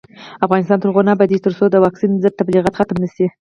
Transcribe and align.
افغانستان 0.45 0.77
تر 0.79 0.87
هغو 0.89 1.01
نه 1.07 1.11
ابادیږي، 1.15 1.43
ترڅو 1.45 1.63
د 1.69 1.75
واکسین 1.85 2.11
ضد 2.23 2.33
تبلیغات 2.41 2.73
ختم 2.79 2.97
نشي. 3.03 3.25